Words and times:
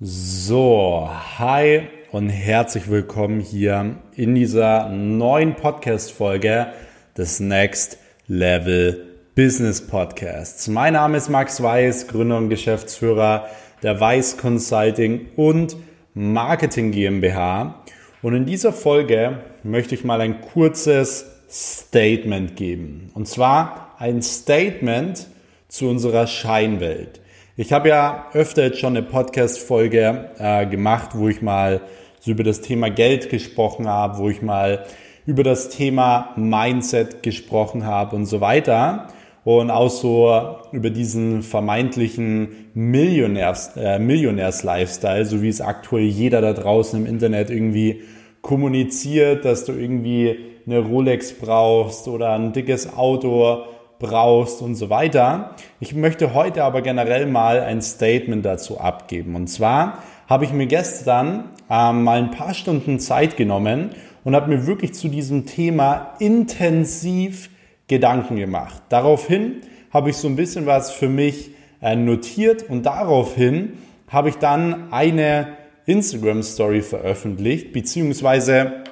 So, 0.00 1.10
hi 1.38 1.88
und 2.12 2.28
herzlich 2.28 2.88
willkommen 2.88 3.40
hier 3.40 3.96
in 4.14 4.36
dieser 4.36 4.90
neuen 4.90 5.56
Podcast-Folge 5.56 6.68
des 7.16 7.40
Next 7.40 7.98
Level 8.28 9.08
Business 9.34 9.84
Podcasts. 9.84 10.68
Mein 10.68 10.92
Name 10.92 11.18
ist 11.18 11.30
Max 11.30 11.60
Weiß, 11.60 12.06
Gründer 12.06 12.36
und 12.36 12.48
Geschäftsführer 12.48 13.48
der 13.82 13.98
Weiß 13.98 14.36
Consulting 14.36 15.30
und 15.34 15.74
Marketing 16.14 16.92
GmbH. 16.92 17.82
Und 18.22 18.36
in 18.36 18.46
dieser 18.46 18.72
Folge 18.72 19.40
möchte 19.64 19.96
ich 19.96 20.04
mal 20.04 20.20
ein 20.20 20.40
kurzes 20.40 21.26
Statement 21.50 22.54
geben. 22.54 23.10
Und 23.14 23.26
zwar 23.26 23.96
ein 23.98 24.22
Statement 24.22 25.26
zu 25.66 25.88
unserer 25.88 26.28
Scheinwelt. 26.28 27.20
Ich 27.60 27.72
habe 27.72 27.88
ja 27.88 28.26
öfter 28.34 28.62
jetzt 28.62 28.78
schon 28.78 28.96
eine 28.96 29.04
Podcast-Folge 29.04 30.30
äh, 30.38 30.64
gemacht, 30.66 31.10
wo 31.14 31.28
ich 31.28 31.42
mal 31.42 31.80
so 32.20 32.30
über 32.30 32.44
das 32.44 32.60
Thema 32.60 32.88
Geld 32.88 33.30
gesprochen 33.30 33.88
habe, 33.88 34.18
wo 34.18 34.30
ich 34.30 34.42
mal 34.42 34.84
über 35.26 35.42
das 35.42 35.68
Thema 35.68 36.34
Mindset 36.36 37.24
gesprochen 37.24 37.84
habe 37.84 38.14
und 38.14 38.26
so 38.26 38.40
weiter. 38.40 39.08
Und 39.42 39.72
auch 39.72 39.90
so 39.90 40.56
über 40.70 40.90
diesen 40.90 41.42
vermeintlichen 41.42 42.70
Millionärs, 42.74 43.76
äh, 43.76 43.98
Millionärs-Lifestyle, 43.98 45.24
so 45.24 45.42
wie 45.42 45.48
es 45.48 45.60
aktuell 45.60 46.04
jeder 46.04 46.40
da 46.40 46.52
draußen 46.52 46.96
im 47.00 47.06
Internet 47.12 47.50
irgendwie 47.50 48.02
kommuniziert, 48.40 49.44
dass 49.44 49.64
du 49.64 49.72
irgendwie 49.72 50.38
eine 50.64 50.78
Rolex 50.78 51.32
brauchst 51.32 52.06
oder 52.06 52.34
ein 52.34 52.52
dickes 52.52 52.96
Auto 52.96 53.64
brauchst 53.98 54.62
und 54.62 54.74
so 54.74 54.90
weiter. 54.90 55.54
Ich 55.80 55.94
möchte 55.94 56.34
heute 56.34 56.64
aber 56.64 56.82
generell 56.82 57.26
mal 57.26 57.60
ein 57.60 57.82
Statement 57.82 58.44
dazu 58.44 58.78
abgeben. 58.80 59.34
Und 59.34 59.48
zwar 59.48 60.02
habe 60.28 60.44
ich 60.44 60.52
mir 60.52 60.66
gestern 60.66 61.50
ähm, 61.70 62.04
mal 62.04 62.18
ein 62.18 62.30
paar 62.30 62.54
Stunden 62.54 63.00
Zeit 63.00 63.36
genommen 63.36 63.90
und 64.24 64.34
habe 64.34 64.50
mir 64.50 64.66
wirklich 64.66 64.94
zu 64.94 65.08
diesem 65.08 65.46
Thema 65.46 66.14
intensiv 66.18 67.50
Gedanken 67.88 68.36
gemacht. 68.36 68.82
Daraufhin 68.90 69.62
habe 69.90 70.10
ich 70.10 70.16
so 70.16 70.28
ein 70.28 70.36
bisschen 70.36 70.66
was 70.66 70.90
für 70.90 71.08
mich 71.08 71.50
äh, 71.80 71.96
notiert 71.96 72.68
und 72.68 72.84
daraufhin 72.84 73.74
habe 74.08 74.28
ich 74.28 74.36
dann 74.36 74.92
eine 74.92 75.56
Instagram 75.86 76.42
Story 76.42 76.82
veröffentlicht, 76.82 77.72
beziehungsweise 77.72 78.84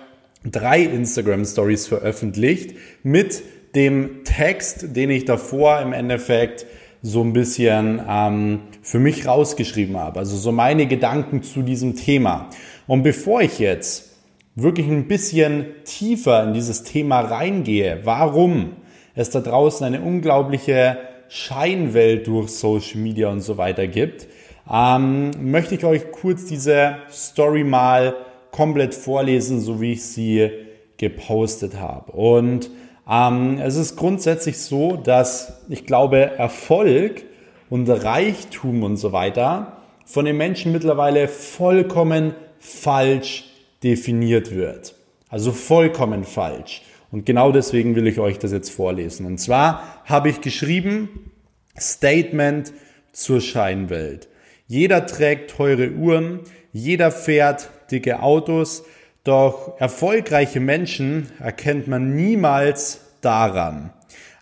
drei 0.44 0.80
Instagram 0.80 1.44
Stories 1.44 1.86
veröffentlicht 1.86 2.76
mit 3.02 3.42
dem 3.76 4.24
Text, 4.24 4.96
den 4.96 5.10
ich 5.10 5.26
davor 5.26 5.80
im 5.80 5.92
Endeffekt 5.92 6.66
so 7.02 7.22
ein 7.22 7.32
bisschen 7.32 8.00
ähm, 8.08 8.62
für 8.82 8.98
mich 8.98 9.26
rausgeschrieben 9.26 9.96
habe. 9.96 10.18
Also 10.18 10.36
so 10.36 10.50
meine 10.50 10.86
Gedanken 10.86 11.42
zu 11.42 11.62
diesem 11.62 11.94
Thema. 11.94 12.48
Und 12.86 13.02
bevor 13.02 13.42
ich 13.42 13.58
jetzt 13.58 14.16
wirklich 14.56 14.88
ein 14.88 15.06
bisschen 15.06 15.66
tiefer 15.84 16.42
in 16.42 16.54
dieses 16.54 16.82
Thema 16.82 17.20
reingehe, 17.20 18.00
warum 18.04 18.72
es 19.14 19.30
da 19.30 19.40
draußen 19.40 19.86
eine 19.86 20.00
unglaubliche 20.00 20.98
Scheinwelt 21.28 22.26
durch 22.26 22.48
Social 22.48 23.00
Media 23.00 23.28
und 23.28 23.40
so 23.40 23.58
weiter 23.58 23.86
gibt, 23.86 24.26
ähm, 24.72 25.30
möchte 25.40 25.74
ich 25.74 25.84
euch 25.84 26.10
kurz 26.10 26.46
diese 26.46 26.96
Story 27.10 27.62
mal 27.62 28.16
komplett 28.50 28.94
vorlesen, 28.94 29.60
so 29.60 29.80
wie 29.80 29.92
ich 29.92 30.04
sie 30.04 30.50
gepostet 30.96 31.78
habe. 31.78 32.12
Und 32.12 32.70
ähm, 33.08 33.58
es 33.58 33.76
ist 33.76 33.96
grundsätzlich 33.96 34.58
so, 34.58 34.96
dass 34.96 35.60
ich 35.68 35.86
glaube, 35.86 36.18
Erfolg 36.18 37.22
und 37.70 37.88
Reichtum 37.88 38.82
und 38.82 38.96
so 38.96 39.12
weiter 39.12 39.76
von 40.04 40.24
den 40.24 40.36
Menschen 40.36 40.72
mittlerweile 40.72 41.28
vollkommen 41.28 42.34
falsch 42.58 43.44
definiert 43.82 44.54
wird. 44.54 44.94
Also 45.28 45.52
vollkommen 45.52 46.24
falsch. 46.24 46.82
Und 47.10 47.26
genau 47.26 47.52
deswegen 47.52 47.94
will 47.94 48.06
ich 48.06 48.18
euch 48.18 48.38
das 48.38 48.52
jetzt 48.52 48.70
vorlesen. 48.70 49.26
Und 49.26 49.38
zwar 49.38 50.02
habe 50.04 50.28
ich 50.28 50.40
geschrieben, 50.40 51.32
Statement 51.78 52.72
zur 53.12 53.40
Scheinwelt. 53.40 54.28
Jeder 54.66 55.06
trägt 55.06 55.50
teure 55.50 55.90
Uhren, 55.92 56.40
jeder 56.72 57.10
fährt 57.10 57.70
dicke 57.90 58.20
Autos, 58.22 58.84
doch 59.24 59.80
erfolgreiche 59.80 60.60
Menschen 60.60 61.30
erkennt 61.40 61.88
man 61.88 62.14
niemals 62.14 63.05
daran. 63.20 63.90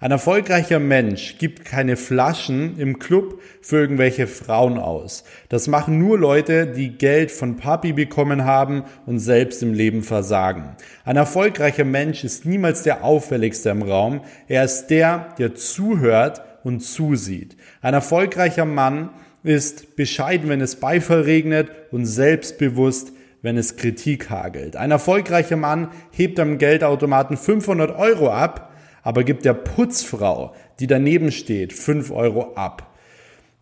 Ein 0.05 0.11
erfolgreicher 0.11 0.81
Mensch 0.81 1.39
gibt 1.39 1.65
keine 1.65 1.97
Flaschen 1.97 2.79
im 2.79 2.99
Club 2.99 3.41
für 3.62 3.77
irgendwelche 3.77 4.27
Frauen 4.27 4.77
aus. 4.77 5.25
Das 5.49 5.67
machen 5.67 5.99
nur 5.99 6.19
Leute, 6.19 6.67
die 6.67 6.99
Geld 6.99 7.31
von 7.31 7.57
Papi 7.57 7.95
bekommen 7.95 8.45
haben 8.45 8.85
und 9.07 9.19
selbst 9.19 9.62
im 9.62 9.73
Leben 9.73 10.03
versagen. 10.03 10.77
Ein 11.07 11.17
erfolgreicher 11.17 11.87
Mensch 11.87 12.23
ist 12.23 12.45
niemals 12.45 12.83
der 12.83 13.03
auffälligste 13.03 13.71
im 13.71 13.81
Raum. 13.81 14.21
Er 14.47 14.65
ist 14.65 14.89
der, 14.89 15.35
der 15.39 15.55
zuhört 15.55 16.43
und 16.65 16.81
zusieht. 16.81 17.56
Ein 17.81 17.95
erfolgreicher 17.95 18.67
Mann 18.67 19.09
ist 19.43 19.97
bescheiden, 19.97 20.51
wenn 20.51 20.61
es 20.61 20.77
Beifall 20.77 21.23
regnet 21.23 21.71
und 21.93 22.05
selbstbewusst, 22.05 23.12
wenn 23.44 23.59
es 23.59 23.77
Kritik 23.77 24.31
hagelt. 24.31 24.75
Ein 24.75 24.91
erfolgreicher 24.91 25.56
Mann 25.56 25.88
hebt 26.10 26.41
am 26.41 26.56
Geldautomaten 26.56 27.37
500 27.37 27.94
Euro 27.94 28.31
ab, 28.31 28.72
aber 29.03 29.22
gibt 29.22 29.44
der 29.44 29.53
Putzfrau, 29.53 30.55
die 30.81 30.87
daneben 30.87 31.31
steht, 31.31 31.75
5 31.75 32.10
Euro 32.10 32.55
ab. 32.55 32.91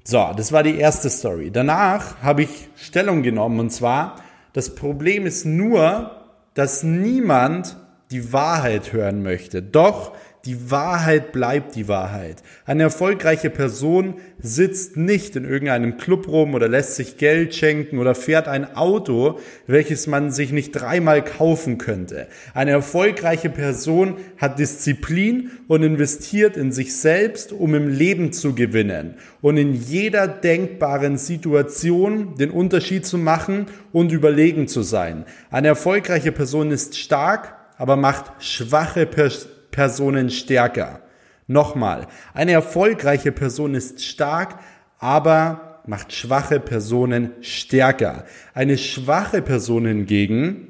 So, 0.05 0.31
das 0.37 0.53
war 0.53 0.63
die 0.63 0.79
erste 0.79 1.11
Story. 1.11 1.51
Danach 1.51 2.23
habe 2.23 2.43
ich 2.43 2.69
Stellung 2.77 3.25
genommen 3.25 3.59
und 3.59 3.71
zwar, 3.71 4.21
das 4.53 4.77
Problem 4.77 5.27
ist 5.27 5.47
nur, 5.47 6.13
dass 6.55 6.85
niemand 6.85 7.77
die 8.13 8.33
Wahrheit 8.33 8.93
hören 8.93 9.25
möchte. 9.25 9.63
Doch 9.63 10.13
die 10.45 10.73
Wahrheit 10.73 11.31
bleibt 11.31 11.77
die 11.77 11.87
Wahrheit. 11.87 12.43
Eine 12.67 12.83
erfolgreiche 12.85 13.49
Person 13.49 14.15
sitzt 14.41 14.97
nicht 14.97 15.37
in 15.37 15.45
irgendeinem 15.45 15.99
Club 15.99 16.27
rum 16.27 16.55
oder 16.55 16.69
lässt 16.69 16.97
sich 16.97 17.17
Geld 17.17 17.55
schenken 17.55 17.99
oder 17.99 18.17
fährt 18.17 18.49
ein 18.49 18.75
Auto, 18.77 19.39
welches 19.69 20.09
man 20.09 20.33
sich 20.33 20.51
nicht 20.51 20.73
dreimal 20.73 21.25
kaufen 21.25 21.79
könnte. 21.79 22.27
Eine 22.55 22.73
erfolgreiche 22.73 23.51
Person 23.51 24.17
hat 24.37 24.59
Disziplin 24.59 25.53
und 25.69 25.85
investiert 25.85 26.57
in 26.57 26.73
sich 26.73 26.97
selbst, 26.97 27.53
um 27.53 27.77
im 27.77 27.89
Leben 27.89 28.33
zu 28.33 28.55
gewinnen 28.55 29.15
und 29.43 29.57
in 29.59 29.75
jeder 29.75 30.27
denkbaren 30.27 31.19
Situation 31.19 32.35
den 32.35 32.51
Unterschied 32.51 33.07
zu 33.07 33.17
machen 33.17 33.67
und 33.93 34.11
überlegen 34.11 34.67
zu 34.67 34.83
sein. 34.83 35.25
Eine 35.53 35.69
erfolgreiche 35.69 36.33
Person 36.33 36.73
ist 36.73 36.99
stark, 36.99 37.55
aber 37.79 37.95
macht 37.95 38.33
schwache 38.43 39.07
Personen 39.07 39.52
Personen 39.73 40.31
stärker. 40.31 41.03
Nochmal, 41.49 42.07
eine 42.33 42.53
erfolgreiche 42.53 43.33
Person 43.33 43.75
ist 43.75 44.05
stark, 44.05 44.61
aber 44.99 45.81
macht 45.87 46.13
schwache 46.13 46.61
Personen 46.61 47.33
stärker. 47.41 48.25
Eine 48.55 48.79
schwache 48.79 49.43
Person 49.43 49.87
hingegen 49.87 50.69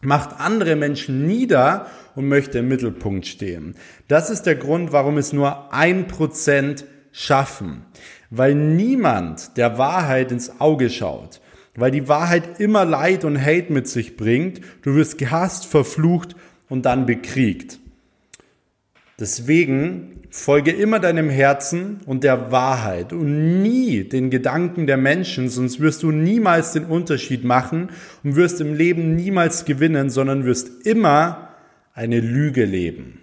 macht 0.00 0.40
andere 0.40 0.76
Menschen 0.76 1.26
nieder 1.26 1.86
und 2.14 2.28
möchte 2.28 2.58
im 2.58 2.68
Mittelpunkt 2.68 3.26
stehen. 3.26 3.74
Das 4.08 4.30
ist 4.30 4.42
der 4.42 4.56
Grund, 4.56 4.92
warum 4.92 5.16
es 5.16 5.32
nur 5.32 5.72
ein 5.72 6.06
Prozent 6.06 6.84
schaffen. 7.12 7.84
Weil 8.30 8.54
niemand 8.54 9.56
der 9.56 9.78
Wahrheit 9.78 10.32
ins 10.32 10.60
Auge 10.60 10.90
schaut. 10.90 11.40
Weil 11.74 11.90
die 11.90 12.08
Wahrheit 12.08 12.60
immer 12.60 12.84
Leid 12.84 13.24
und 13.24 13.40
Hate 13.40 13.72
mit 13.72 13.88
sich 13.88 14.16
bringt. 14.16 14.60
Du 14.82 14.94
wirst 14.94 15.18
gehasst, 15.18 15.66
verflucht 15.66 16.36
und 16.68 16.84
dann 16.84 17.06
bekriegt. 17.06 17.78
Deswegen 19.22 20.24
folge 20.30 20.72
immer 20.72 20.98
deinem 20.98 21.30
Herzen 21.30 22.00
und 22.06 22.24
der 22.24 22.50
Wahrheit 22.50 23.12
und 23.12 23.62
nie 23.62 24.02
den 24.02 24.30
Gedanken 24.30 24.88
der 24.88 24.96
Menschen, 24.96 25.48
sonst 25.48 25.78
wirst 25.78 26.02
du 26.02 26.10
niemals 26.10 26.72
den 26.72 26.86
Unterschied 26.86 27.44
machen 27.44 27.90
und 28.24 28.34
wirst 28.34 28.60
im 28.60 28.74
Leben 28.74 29.14
niemals 29.14 29.64
gewinnen, 29.64 30.10
sondern 30.10 30.44
wirst 30.44 30.84
immer 30.84 31.50
eine 31.94 32.18
Lüge 32.18 32.64
leben. 32.64 33.20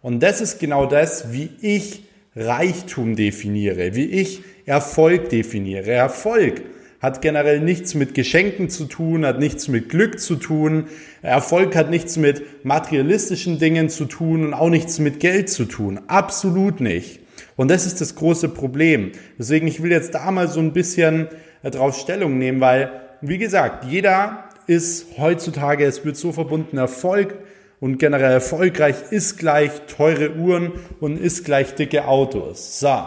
Und 0.00 0.22
das 0.22 0.40
ist 0.40 0.58
genau 0.58 0.86
das, 0.86 1.34
wie 1.34 1.50
ich 1.60 2.04
Reichtum 2.34 3.14
definiere, 3.14 3.94
wie 3.94 4.06
ich 4.06 4.40
Erfolg 4.64 5.28
definiere. 5.28 5.90
Erfolg 5.90 6.62
hat 7.06 7.22
generell 7.22 7.60
nichts 7.60 7.94
mit 7.94 8.14
Geschenken 8.14 8.68
zu 8.68 8.86
tun, 8.86 9.24
hat 9.24 9.38
nichts 9.38 9.68
mit 9.68 9.90
Glück 9.90 10.18
zu 10.18 10.34
tun. 10.34 10.88
Erfolg 11.22 11.76
hat 11.76 11.88
nichts 11.88 12.16
mit 12.16 12.64
materialistischen 12.64 13.60
Dingen 13.60 13.88
zu 13.88 14.06
tun 14.06 14.44
und 14.44 14.54
auch 14.54 14.70
nichts 14.70 14.98
mit 14.98 15.20
Geld 15.20 15.48
zu 15.48 15.66
tun. 15.66 16.00
Absolut 16.08 16.80
nicht. 16.80 17.20
Und 17.54 17.70
das 17.70 17.86
ist 17.86 18.00
das 18.00 18.16
große 18.16 18.48
Problem. 18.48 19.12
Deswegen, 19.38 19.68
ich 19.68 19.84
will 19.84 19.92
jetzt 19.92 20.16
da 20.16 20.32
mal 20.32 20.48
so 20.48 20.58
ein 20.58 20.72
bisschen 20.72 21.28
äh, 21.62 21.70
drauf 21.70 21.96
Stellung 21.96 22.38
nehmen, 22.38 22.60
weil, 22.60 22.90
wie 23.20 23.38
gesagt, 23.38 23.84
jeder 23.84 24.48
ist 24.66 25.16
heutzutage, 25.16 25.84
es 25.84 26.04
wird 26.04 26.16
so 26.16 26.32
verbunden, 26.32 26.76
Erfolg 26.76 27.38
und 27.78 27.98
generell 27.98 28.32
erfolgreich 28.32 28.96
ist 29.10 29.38
gleich 29.38 29.70
teure 29.86 30.34
Uhren 30.34 30.72
und 30.98 31.20
ist 31.20 31.44
gleich 31.44 31.76
dicke 31.76 32.08
Autos. 32.08 32.80
So. 32.80 32.98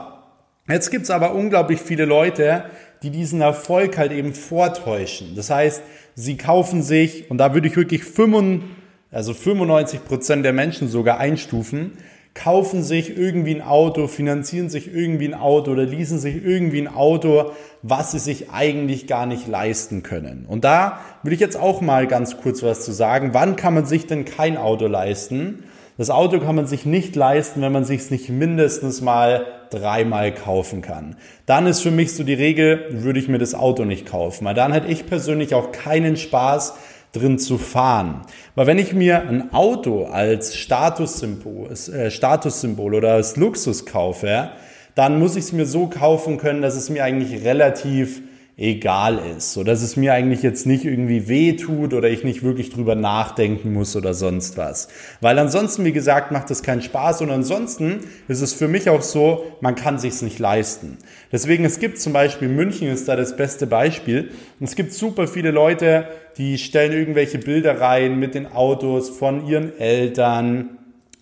Jetzt 0.70 0.92
gibt's 0.92 1.10
aber 1.10 1.34
unglaublich 1.34 1.82
viele 1.82 2.06
Leute, 2.06 2.66
die 3.04 3.10
diesen 3.10 3.42
Erfolg 3.42 3.98
halt 3.98 4.12
eben 4.12 4.34
vortäuschen. 4.34 5.36
Das 5.36 5.50
heißt, 5.50 5.82
sie 6.16 6.38
kaufen 6.38 6.82
sich, 6.82 7.30
und 7.32 7.38
da 7.38 7.54
würde 7.54 7.68
ich 7.68 7.76
wirklich 7.76 8.04
95, 8.04 8.68
also 9.12 9.34
95 9.34 10.06
Prozent 10.06 10.46
der 10.46 10.54
Menschen 10.54 10.88
sogar 10.88 11.18
einstufen, 11.18 11.94
kaufen 12.36 12.84
sich 12.84 13.18
irgendwie 13.18 13.56
ein 13.56 13.62
Auto, 13.62 14.08
finanzieren 14.08 14.70
sich 14.70 14.94
irgendwie 14.94 15.28
ein 15.28 15.34
Auto 15.34 15.72
oder 15.72 15.84
leasen 15.84 16.20
sich 16.20 16.44
irgendwie 16.44 16.80
ein 16.80 16.88
Auto, 16.88 17.52
was 17.82 18.12
sie 18.12 18.20
sich 18.20 18.52
eigentlich 18.52 19.08
gar 19.08 19.26
nicht 19.26 19.48
leisten 19.48 20.04
können. 20.04 20.46
Und 20.48 20.64
da 20.64 21.00
würde 21.24 21.34
ich 21.34 21.42
jetzt 21.42 21.58
auch 21.58 21.82
mal 21.82 22.08
ganz 22.08 22.38
kurz 22.38 22.64
was 22.64 22.86
zu 22.86 22.92
sagen. 22.92 23.32
Wann 23.34 23.56
kann 23.56 23.74
man 23.74 23.86
sich 23.86 24.08
denn 24.08 24.26
kein 24.26 24.58
Auto 24.58 24.88
leisten? 24.88 25.64
Das 25.98 26.10
Auto 26.10 26.40
kann 26.40 26.56
man 26.56 26.66
sich 26.66 26.86
nicht 26.86 27.16
leisten, 27.16 27.62
wenn 27.62 27.74
man 27.74 27.84
sich 27.84 28.02
es 28.02 28.12
nicht 28.12 28.30
mindestens 28.30 29.02
mal 29.02 29.46
dreimal 29.70 30.34
kaufen 30.34 30.82
kann. 30.82 31.16
Dann 31.46 31.66
ist 31.66 31.82
für 31.82 31.92
mich 31.92 32.14
so 32.14 32.24
die 32.24 32.34
Regel, 32.34 32.86
würde 32.90 33.20
ich 33.20 33.28
mir 33.28 33.38
das 33.38 33.56
Auto 33.56 33.86
nicht 33.86 34.06
kaufen. 34.06 34.46
Weil 34.46 34.56
dann 34.56 34.74
hätte 34.74 34.88
ich 34.88 35.06
persönlich 35.06 35.54
auch 35.54 35.72
keinen 35.72 36.18
Spaß, 36.18 36.74
drin 37.12 37.40
zu 37.40 37.58
fahren. 37.58 38.22
Weil 38.56 38.68
wenn 38.68 38.78
ich 38.78 38.94
mir 38.94 39.28
ein 39.28 39.54
Auto 39.54 40.06
als 40.06 40.56
Statussymbol, 40.56 41.72
äh, 41.72 42.12
Statussymbol 42.12 42.94
oder 42.94 43.14
als 43.14 43.36
Luxus 43.36 43.86
kaufe, 43.86 44.52
dann 44.96 45.18
muss 45.20 45.36
ich 45.36 45.46
es 45.46 45.54
mir 45.54 45.66
so 45.66 45.88
kaufen 45.88 46.38
können, 46.38 46.62
dass 46.62 46.76
es 46.76 46.90
mir 46.90 47.04
eigentlich 47.04 47.44
relativ 47.44 48.22
egal 48.60 49.22
ist, 49.38 49.54
so 49.54 49.64
dass 49.64 49.82
es 49.82 49.96
mir 49.96 50.14
eigentlich 50.14 50.44
jetzt 50.44 50.66
nicht 50.66 50.84
irgendwie 50.84 51.30
weh 51.30 51.54
tut 51.54 51.94
oder 51.94 52.10
ich 52.10 52.26
nicht 52.26 52.44
wirklich 52.44 52.70
drüber 52.70 52.94
nachdenken 52.94 53.72
muss 53.72 53.96
oder 53.96 54.14
sonst 54.14 54.58
was. 54.58 54.90
Weil 55.22 55.40
ansonsten, 55.40 55.86
wie 55.86 55.94
gesagt, 55.94 56.32
macht 56.32 56.52
es 56.52 56.62
keinen 56.62 56.82
Spaß 56.82 57.22
und 57.22 57.32
ansonsten 57.32 58.02
ist 58.28 58.42
es 58.42 58.54
für 58.54 58.68
mich 58.68 58.90
auch 58.90 59.02
so, 59.02 59.46
man 59.62 59.76
kann 59.76 59.98
sich's 59.98 60.22
nicht 60.22 60.40
leisten. 60.40 60.98
Deswegen, 61.32 61.64
es 61.64 61.80
gibt 61.80 62.00
zum 62.00 62.12
Beispiel, 62.12 62.50
München 62.50 62.90
ist 62.90 63.08
da 63.08 63.16
das 63.16 63.38
beste 63.38 63.66
Beispiel. 63.66 64.32
Es 64.60 64.76
gibt 64.76 64.92
super 64.92 65.28
viele 65.28 65.52
Leute, 65.52 66.10
die 66.38 66.58
stellen 66.58 66.92
irgendwelche 66.92 67.38
Bilder 67.38 67.80
rein 67.80 68.20
mit 68.20 68.36
den 68.36 68.46
Autos 68.46 69.10
von 69.10 69.48
ihren 69.48 69.80
Eltern, 69.80 70.78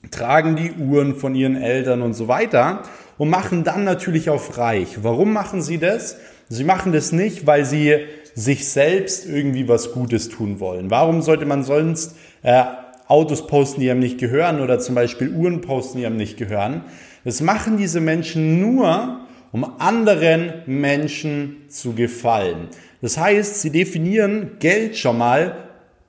tragen 0.10 0.56
die 0.56 0.72
Uhren 0.72 1.16
von 1.16 1.36
ihren 1.36 1.56
Eltern 1.56 2.02
und 2.02 2.16
so 2.16 2.28
weiter 2.28 2.82
und 3.20 3.30
machen 3.30 3.64
dann 3.64 3.84
natürlich 3.84 4.32
auf 4.32 4.58
reich. 4.58 5.00
Warum 5.04 5.34
machen 5.34 5.62
sie 5.62 5.78
das? 5.78 6.18
Sie 6.50 6.64
machen 6.64 6.94
das 6.94 7.12
nicht, 7.12 7.46
weil 7.46 7.66
sie 7.66 7.96
sich 8.34 8.68
selbst 8.68 9.26
irgendwie 9.26 9.68
was 9.68 9.92
Gutes 9.92 10.30
tun 10.30 10.60
wollen. 10.60 10.90
Warum 10.90 11.22
sollte 11.22 11.46
man 11.46 11.64
sonst 11.64 12.16
äh, 12.44 12.64
Autos 13.08 13.48
posten, 13.48 13.82
die 13.82 13.90
einem 13.90 14.00
nicht 14.00 14.20
gehören 14.20 14.62
oder 14.62 14.80
zum 14.80 14.96
Beispiel 14.96 15.30
Uhren 15.30 15.62
posten, 15.62 15.98
die 15.98 16.06
einem 16.06 16.18
nicht 16.18 16.38
gehören? 16.38 16.84
Das 17.26 17.42
machen 17.42 17.78
diese 17.78 18.00
Menschen 18.00 18.62
nur, 18.62 19.22
um 19.52 19.66
anderen 19.80 20.54
Menschen 20.66 21.58
zu 21.68 21.94
gefallen. 21.94 22.70
Das 23.02 23.18
heißt, 23.18 23.62
sie 23.62 23.72
definieren 23.72 24.52
Geld 24.60 24.98
schon 24.98 25.18
mal 25.18 25.56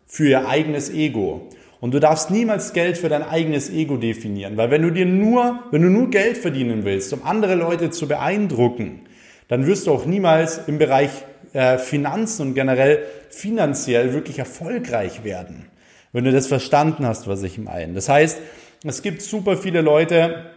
für 0.06 0.28
ihr 0.28 0.48
eigenes 0.48 0.90
Ego. 0.90 1.48
Und 1.80 1.94
du 1.94 2.00
darfst 2.00 2.30
niemals 2.30 2.72
Geld 2.72 2.98
für 2.98 3.08
dein 3.08 3.22
eigenes 3.22 3.70
Ego 3.70 3.96
definieren, 3.96 4.56
weil 4.56 4.70
wenn 4.70 4.82
du 4.82 4.90
dir 4.90 5.06
nur, 5.06 5.60
wenn 5.70 5.82
du 5.82 5.88
nur 5.88 6.10
Geld 6.10 6.36
verdienen 6.36 6.84
willst, 6.84 7.12
um 7.12 7.22
andere 7.24 7.54
Leute 7.54 7.90
zu 7.90 8.08
beeindrucken, 8.08 9.00
dann 9.48 9.66
wirst 9.66 9.86
du 9.86 9.92
auch 9.92 10.06
niemals 10.06 10.60
im 10.66 10.78
Bereich 10.78 11.10
äh, 11.52 11.78
Finanzen 11.78 12.48
und 12.48 12.54
generell 12.54 13.04
finanziell 13.30 14.12
wirklich 14.12 14.38
erfolgreich 14.38 15.24
werden, 15.24 15.66
wenn 16.12 16.24
du 16.24 16.32
das 16.32 16.46
verstanden 16.46 17.06
hast, 17.06 17.26
was 17.26 17.42
ich 17.42 17.58
meine. 17.58 17.94
Das 17.94 18.08
heißt, 18.08 18.38
es 18.84 19.02
gibt 19.02 19.22
super 19.22 19.56
viele 19.56 19.80
Leute, 19.80 20.50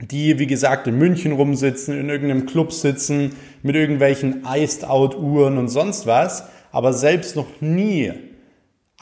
die, 0.00 0.38
wie 0.38 0.46
gesagt, 0.46 0.86
in 0.88 0.98
München 0.98 1.32
rumsitzen, 1.32 1.98
in 1.98 2.08
irgendeinem 2.08 2.46
Club 2.46 2.72
sitzen, 2.72 3.36
mit 3.62 3.76
irgendwelchen 3.76 4.44
Iced-Out-Uhren 4.44 5.58
und 5.58 5.68
sonst 5.68 6.06
was, 6.06 6.44
aber 6.72 6.92
selbst 6.92 7.36
noch 7.36 7.60
nie 7.60 8.12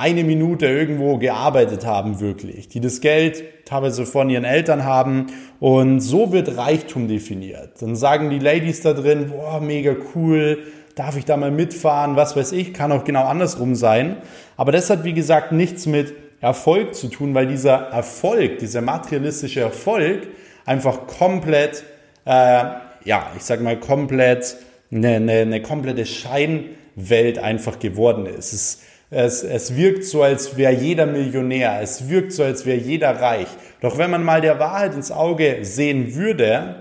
eine 0.00 0.24
Minute 0.24 0.66
irgendwo 0.66 1.18
gearbeitet 1.18 1.84
haben, 1.84 2.20
wirklich, 2.20 2.68
die 2.68 2.80
das 2.80 3.02
Geld 3.02 3.44
teilweise 3.66 4.06
von 4.06 4.30
ihren 4.30 4.44
Eltern 4.44 4.84
haben 4.84 5.26
und 5.60 6.00
so 6.00 6.32
wird 6.32 6.56
Reichtum 6.56 7.06
definiert. 7.06 7.82
Dann 7.82 7.94
sagen 7.96 8.30
die 8.30 8.38
Ladies 8.38 8.80
da 8.80 8.94
drin, 8.94 9.26
boah, 9.28 9.60
mega 9.60 9.94
cool, 10.14 10.58
darf 10.94 11.18
ich 11.18 11.26
da 11.26 11.36
mal 11.36 11.50
mitfahren, 11.50 12.16
was 12.16 12.34
weiß 12.34 12.52
ich, 12.52 12.72
kann 12.72 12.92
auch 12.92 13.04
genau 13.04 13.24
andersrum 13.24 13.74
sein. 13.74 14.16
Aber 14.56 14.72
das 14.72 14.88
hat, 14.88 15.04
wie 15.04 15.12
gesagt, 15.12 15.52
nichts 15.52 15.84
mit 15.84 16.14
Erfolg 16.40 16.94
zu 16.94 17.08
tun, 17.08 17.34
weil 17.34 17.46
dieser 17.46 17.90
Erfolg, 17.90 18.58
dieser 18.58 18.80
materialistische 18.80 19.60
Erfolg 19.60 20.28
einfach 20.64 21.06
komplett, 21.06 21.84
äh, 22.24 22.64
ja, 23.04 23.30
ich 23.36 23.42
sag 23.42 23.60
mal 23.60 23.78
komplett, 23.78 24.56
eine, 24.90 25.16
eine, 25.16 25.32
eine 25.32 25.60
komplette 25.60 26.06
Scheinwelt 26.06 27.38
einfach 27.38 27.78
geworden 27.78 28.24
ist. 28.24 28.54
Es 28.54 28.80
es, 29.10 29.42
es 29.42 29.76
wirkt 29.76 30.04
so, 30.04 30.22
als 30.22 30.56
wäre 30.56 30.72
jeder 30.72 31.06
Millionär. 31.06 31.80
Es 31.82 32.08
wirkt 32.08 32.32
so, 32.32 32.44
als 32.44 32.64
wäre 32.64 32.78
jeder 32.78 33.20
reich. 33.20 33.48
Doch 33.80 33.98
wenn 33.98 34.10
man 34.10 34.22
mal 34.22 34.40
der 34.40 34.58
Wahrheit 34.60 34.94
ins 34.94 35.10
Auge 35.10 35.58
sehen 35.62 36.14
würde, 36.14 36.76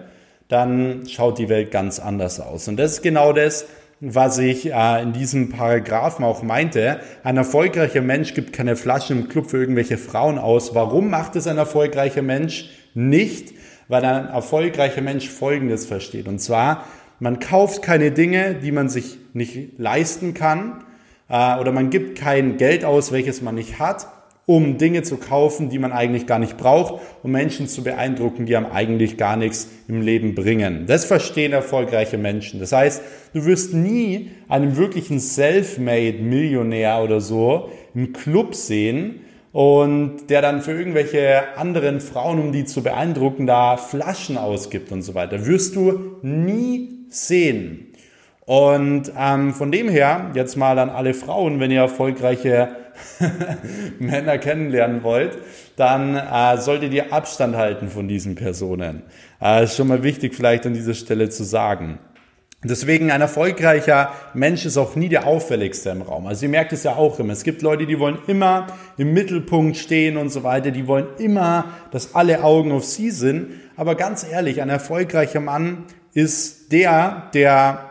dann 0.47 1.07
schaut 1.07 1.39
die 1.39 1.49
Welt 1.49 1.71
ganz 1.71 1.99
anders 1.99 2.39
aus. 2.39 2.67
Und 2.67 2.77
das 2.77 2.93
ist 2.93 3.01
genau 3.01 3.33
das, 3.33 3.65
was 3.99 4.37
ich 4.37 4.71
äh, 4.71 5.01
in 5.01 5.11
diesem 5.11 5.49
Paragraphen 5.49 6.23
auch 6.23 6.43
meinte. 6.43 6.99
Ein 7.23 7.37
erfolgreicher 7.37 8.01
Mensch 8.01 8.33
gibt 8.33 8.53
keine 8.53 8.75
Flaschen 8.75 9.21
im 9.21 9.27
Club 9.27 9.49
für 9.49 9.57
irgendwelche 9.57 9.97
Frauen 9.97 10.37
aus. 10.37 10.73
Warum 10.75 11.09
macht 11.09 11.35
es 11.35 11.47
ein 11.47 11.57
erfolgreicher 11.57 12.21
Mensch 12.21 12.69
nicht? 12.93 13.53
Weil 13.87 14.05
ein 14.05 14.27
erfolgreicher 14.27 15.01
Mensch 15.01 15.27
Folgendes 15.29 15.85
versteht. 15.85 16.27
Und 16.27 16.39
zwar, 16.39 16.85
man 17.19 17.39
kauft 17.39 17.81
keine 17.81 18.11
Dinge, 18.11 18.55
die 18.55 18.71
man 18.71 18.87
sich 18.87 19.17
nicht 19.33 19.77
leisten 19.77 20.33
kann, 20.33 20.83
oder 21.29 21.71
man 21.71 21.89
gibt 21.89 22.17
kein 22.17 22.57
Geld 22.57 22.83
aus, 22.83 23.11
welches 23.11 23.41
man 23.41 23.55
nicht 23.55 23.79
hat, 23.79 24.07
um 24.45 24.79
Dinge 24.79 25.03
zu 25.03 25.17
kaufen, 25.17 25.69
die 25.69 25.77
man 25.77 25.91
eigentlich 25.91 26.25
gar 26.25 26.39
nicht 26.39 26.57
braucht, 26.57 27.01
um 27.21 27.31
Menschen 27.31 27.67
zu 27.67 27.83
beeindrucken, 27.83 28.47
die 28.47 28.55
einem 28.55 28.65
eigentlich 28.65 29.15
gar 29.15 29.37
nichts 29.37 29.67
im 29.87 30.01
Leben 30.01 30.33
bringen. 30.33 30.85
Das 30.87 31.05
verstehen 31.05 31.53
erfolgreiche 31.53 32.17
Menschen. 32.17 32.59
Das 32.59 32.71
heißt, 32.71 33.03
du 33.33 33.45
wirst 33.45 33.75
nie 33.75 34.31
einen 34.47 34.75
wirklichen 34.75 35.19
Self-Made-Millionär 35.19 37.03
oder 37.03 37.21
so 37.21 37.69
im 37.93 38.11
Club 38.11 38.55
sehen, 38.55 39.21
und 39.51 40.29
der 40.29 40.41
dann 40.41 40.61
für 40.61 40.73
irgendwelche 40.73 41.57
anderen 41.57 42.01
Frauen, 42.01 42.39
um 42.39 42.51
die 42.51 42.65
zu 42.65 42.83
beeindrucken, 42.83 43.47
da 43.47 43.77
Flaschen 43.77 44.37
ausgibt 44.37 44.91
und 44.91 45.01
so 45.01 45.15
weiter. 45.15 45.45
Wirst 45.45 45.75
du 45.75 46.17
nie 46.21 47.05
sehen. 47.09 47.87
Und 48.49 49.11
ähm, 49.15 49.53
von 49.53 49.71
dem 49.71 49.89
her, 49.89 50.31
jetzt 50.33 50.55
mal 50.55 50.79
an 50.79 50.89
alle 50.89 51.13
Frauen, 51.13 51.59
wenn 51.59 51.69
ihr 51.69 51.81
erfolgreiche 51.81 52.69
Männer 53.99 54.39
kennenlernen 54.39 55.03
wollt, 55.03 55.37
dann 55.75 56.15
äh, 56.15 56.57
solltet 56.57 56.91
ihr 56.91 57.13
Abstand 57.13 57.55
halten 57.55 57.89
von 57.89 58.07
diesen 58.07 58.33
Personen. 58.33 59.03
Äh, 59.39 59.65
ist 59.65 59.75
schon 59.75 59.87
mal 59.87 60.01
wichtig 60.01 60.33
vielleicht 60.33 60.65
an 60.65 60.73
dieser 60.73 60.95
Stelle 60.95 61.29
zu 61.29 61.43
sagen. 61.43 61.99
Deswegen 62.63 63.11
ein 63.11 63.21
erfolgreicher 63.21 64.13
Mensch 64.33 64.65
ist 64.65 64.77
auch 64.77 64.95
nie 64.95 65.09
der 65.09 65.27
auffälligste 65.27 65.91
im 65.91 66.01
Raum. 66.01 66.25
Also 66.25 66.47
ihr 66.47 66.49
merkt 66.49 66.73
es 66.73 66.81
ja 66.81 66.95
auch 66.95 67.19
immer. 67.19 67.33
Es 67.33 67.43
gibt 67.43 67.61
Leute, 67.61 67.85
die 67.85 67.99
wollen 67.99 68.17
immer 68.25 68.65
im 68.97 69.13
Mittelpunkt 69.13 69.77
stehen 69.77 70.17
und 70.17 70.29
so 70.29 70.41
weiter. 70.41 70.71
Die 70.71 70.87
wollen 70.87 71.05
immer, 71.19 71.65
dass 71.91 72.15
alle 72.15 72.43
Augen 72.43 72.71
auf 72.71 72.83
sie 72.83 73.11
sind. 73.11 73.51
Aber 73.77 73.93
ganz 73.93 74.25
ehrlich, 74.27 74.59
ein 74.59 74.69
erfolgreicher 74.69 75.39
Mann 75.39 75.83
ist 76.15 76.71
der, 76.71 77.29
der 77.35 77.88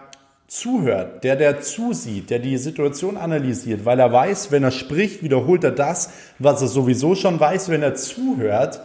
zuhört, 0.48 1.22
der, 1.24 1.36
der 1.36 1.60
zusieht, 1.60 2.30
der 2.30 2.40
die 2.40 2.56
Situation 2.56 3.16
analysiert, 3.16 3.84
weil 3.84 4.00
er 4.00 4.12
weiß, 4.12 4.50
wenn 4.50 4.64
er 4.64 4.70
spricht, 4.70 5.22
wiederholt 5.22 5.62
er 5.62 5.70
das, 5.70 6.10
was 6.38 6.62
er 6.62 6.68
sowieso 6.68 7.14
schon 7.14 7.38
weiß. 7.38 7.68
Wenn 7.68 7.82
er 7.82 7.94
zuhört, 7.94 8.80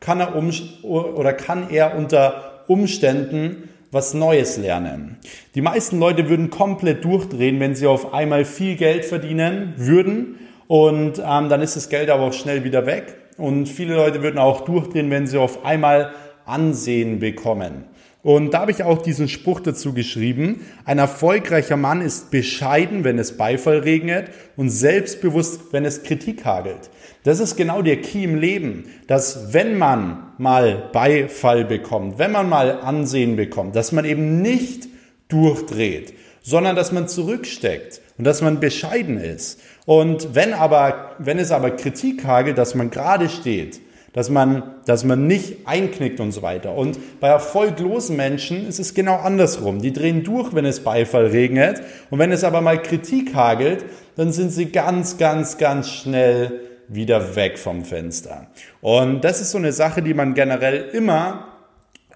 kann 0.00 0.20
er 0.20 0.36
um, 0.36 0.50
oder 0.82 1.32
kann 1.32 1.70
er 1.70 1.96
unter 1.96 2.62
Umständen 2.68 3.68
was 3.90 4.14
Neues 4.14 4.58
lernen. 4.58 5.16
Die 5.54 5.62
meisten 5.62 5.98
Leute 5.98 6.28
würden 6.28 6.50
komplett 6.50 7.04
durchdrehen, 7.04 7.58
wenn 7.58 7.74
sie 7.74 7.86
auf 7.86 8.12
einmal 8.12 8.44
viel 8.44 8.76
Geld 8.76 9.04
verdienen 9.04 9.74
würden 9.76 10.38
und 10.68 11.18
ähm, 11.18 11.48
dann 11.48 11.62
ist 11.62 11.76
das 11.76 11.88
Geld 11.88 12.10
aber 12.10 12.24
auch 12.24 12.32
schnell 12.34 12.62
wieder 12.62 12.86
weg. 12.86 13.16
Und 13.38 13.66
viele 13.66 13.94
Leute 13.94 14.22
würden 14.22 14.38
auch 14.38 14.60
durchdrehen, 14.62 15.10
wenn 15.10 15.26
sie 15.26 15.38
auf 15.38 15.64
einmal 15.64 16.12
Ansehen 16.44 17.18
bekommen. 17.18 17.84
Und 18.22 18.52
da 18.52 18.60
habe 18.60 18.72
ich 18.72 18.82
auch 18.82 19.00
diesen 19.00 19.28
Spruch 19.28 19.60
dazu 19.60 19.92
geschrieben. 19.92 20.66
Ein 20.84 20.98
erfolgreicher 20.98 21.76
Mann 21.76 22.00
ist 22.00 22.30
bescheiden, 22.30 23.04
wenn 23.04 23.18
es 23.18 23.36
Beifall 23.36 23.78
regnet 23.78 24.30
und 24.56 24.70
selbstbewusst, 24.70 25.72
wenn 25.72 25.84
es 25.84 26.02
Kritik 26.02 26.44
hagelt. 26.44 26.90
Das 27.22 27.38
ist 27.38 27.56
genau 27.56 27.80
der 27.80 28.00
Key 28.00 28.24
im 28.24 28.34
Leben, 28.34 28.86
dass 29.06 29.52
wenn 29.52 29.78
man 29.78 30.32
mal 30.36 30.90
Beifall 30.92 31.64
bekommt, 31.64 32.18
wenn 32.18 32.32
man 32.32 32.48
mal 32.48 32.80
Ansehen 32.80 33.36
bekommt, 33.36 33.76
dass 33.76 33.92
man 33.92 34.04
eben 34.04 34.42
nicht 34.42 34.88
durchdreht, 35.28 36.14
sondern 36.42 36.74
dass 36.74 36.90
man 36.90 37.06
zurücksteckt 37.06 38.00
und 38.16 38.24
dass 38.24 38.42
man 38.42 38.58
bescheiden 38.58 39.18
ist. 39.18 39.60
Und 39.86 40.34
wenn 40.34 40.54
aber, 40.54 41.12
wenn 41.18 41.38
es 41.38 41.52
aber 41.52 41.70
Kritik 41.70 42.24
hagelt, 42.24 42.58
dass 42.58 42.74
man 42.74 42.90
gerade 42.90 43.28
steht, 43.28 43.80
dass 44.18 44.30
man, 44.30 44.64
dass 44.84 45.04
man 45.04 45.28
nicht 45.28 45.58
einknickt 45.64 46.18
und 46.18 46.32
so 46.32 46.42
weiter. 46.42 46.74
Und 46.74 47.20
bei 47.20 47.28
erfolglosen 47.28 48.16
Menschen 48.16 48.66
ist 48.66 48.80
es 48.80 48.92
genau 48.92 49.14
andersrum. 49.18 49.80
Die 49.80 49.92
drehen 49.92 50.24
durch, 50.24 50.56
wenn 50.56 50.64
es 50.64 50.80
Beifall 50.80 51.26
regnet. 51.26 51.82
Und 52.10 52.18
wenn 52.18 52.32
es 52.32 52.42
aber 52.42 52.60
mal 52.60 52.82
Kritik 52.82 53.36
hagelt, 53.36 53.84
dann 54.16 54.32
sind 54.32 54.50
sie 54.50 54.72
ganz, 54.72 55.18
ganz, 55.18 55.56
ganz 55.56 55.88
schnell 55.90 56.62
wieder 56.88 57.36
weg 57.36 57.60
vom 57.60 57.84
Fenster. 57.84 58.48
Und 58.80 59.22
das 59.22 59.40
ist 59.40 59.52
so 59.52 59.58
eine 59.58 59.70
Sache, 59.70 60.02
die 60.02 60.14
man 60.14 60.34
generell 60.34 60.88
immer 60.92 61.46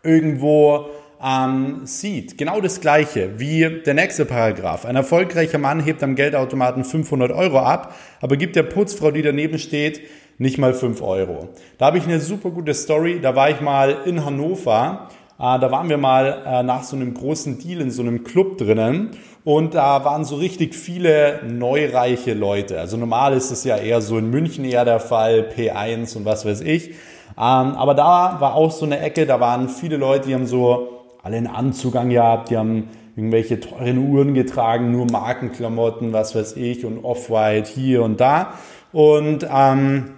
irgendwo 0.02 0.86
ähm, 1.24 1.82
sieht. 1.84 2.36
Genau 2.36 2.60
das 2.60 2.80
gleiche 2.80 3.38
wie 3.38 3.82
der 3.86 3.94
nächste 3.94 4.24
Paragraph. 4.24 4.84
Ein 4.84 4.96
erfolgreicher 4.96 5.58
Mann 5.58 5.78
hebt 5.78 6.02
am 6.02 6.16
Geldautomaten 6.16 6.84
500 6.84 7.30
Euro 7.30 7.60
ab, 7.60 7.94
aber 8.20 8.36
gibt 8.36 8.56
der 8.56 8.64
Putzfrau, 8.64 9.12
die 9.12 9.22
daneben 9.22 9.60
steht, 9.60 10.00
nicht 10.38 10.58
mal 10.58 10.74
5 10.74 11.02
Euro. 11.02 11.48
Da 11.78 11.86
habe 11.86 11.98
ich 11.98 12.04
eine 12.04 12.20
super 12.20 12.50
gute 12.50 12.74
Story. 12.74 13.20
Da 13.20 13.34
war 13.36 13.50
ich 13.50 13.60
mal 13.60 13.96
in 14.04 14.24
Hannover. 14.24 15.08
Äh, 15.38 15.58
da 15.58 15.70
waren 15.70 15.88
wir 15.88 15.98
mal 15.98 16.42
äh, 16.46 16.62
nach 16.62 16.82
so 16.82 16.96
einem 16.96 17.14
großen 17.14 17.58
Deal 17.58 17.80
in 17.80 17.90
so 17.90 18.02
einem 18.02 18.24
Club 18.24 18.58
drinnen 18.58 19.10
und 19.44 19.74
da 19.74 20.04
waren 20.04 20.24
so 20.24 20.36
richtig 20.36 20.74
viele 20.74 21.40
neureiche 21.44 22.32
Leute. 22.32 22.78
Also 22.78 22.96
normal 22.96 23.32
ist 23.32 23.50
es 23.50 23.64
ja 23.64 23.76
eher 23.76 24.00
so 24.00 24.16
in 24.18 24.30
München 24.30 24.64
eher 24.64 24.84
der 24.84 25.00
Fall, 25.00 25.48
P1 25.56 26.16
und 26.16 26.24
was 26.24 26.44
weiß 26.44 26.60
ich. 26.60 26.90
Ähm, 26.90 26.94
aber 27.36 27.94
da 27.94 28.36
war 28.38 28.54
auch 28.54 28.70
so 28.70 28.86
eine 28.86 29.00
Ecke, 29.00 29.26
da 29.26 29.40
waren 29.40 29.68
viele 29.68 29.96
Leute, 29.96 30.28
die 30.28 30.34
haben 30.34 30.46
so 30.46 31.00
alle 31.24 31.38
einen 31.38 31.48
Anzug 31.48 31.96
angehabt, 31.96 32.50
die 32.50 32.56
haben 32.56 32.88
irgendwelche 33.16 33.58
teuren 33.58 33.98
Uhren 33.98 34.34
getragen, 34.34 34.92
nur 34.92 35.06
Markenklamotten, 35.10 36.12
was 36.12 36.34
weiß 36.36 36.56
ich, 36.56 36.84
und 36.84 37.04
Off-White 37.04 37.68
hier 37.68 38.02
und 38.02 38.20
da. 38.20 38.54
Und 38.92 39.46
ähm, 39.52 40.10